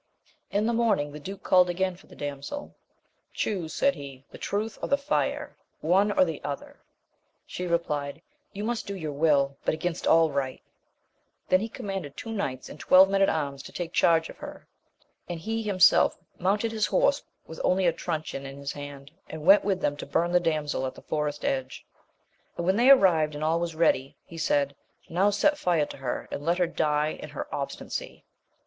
[0.49, 2.75] In the morning, the duke called again for the damsel;
[3.33, 5.55] Chuse, said he, the truth or the fire!
[5.79, 6.79] one or the other!
[7.45, 8.19] She replied,
[8.51, 10.59] you must do your will, but against all right!
[11.49, 14.67] Then he commanded two knights and twelve men at arms to take charge of her,
[15.29, 19.63] and he himself mounted his horse with only a truncheon in his hand, and went
[19.63, 21.85] with them to burn the damsel at the forest edge;
[22.57, 24.75] and when they arrived and all was ready, he said,
[25.09, 28.23] Now set fire to her, and let her die in her obsti nacy